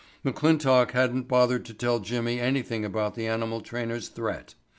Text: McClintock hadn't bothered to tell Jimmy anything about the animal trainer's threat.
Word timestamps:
McClintock 0.25 0.93
hadn't 0.93 1.27
bothered 1.27 1.63
to 1.65 1.75
tell 1.75 1.99
Jimmy 1.99 2.39
anything 2.39 2.83
about 2.83 3.13
the 3.13 3.27
animal 3.27 3.61
trainer's 3.61 4.07
threat. 4.09 4.55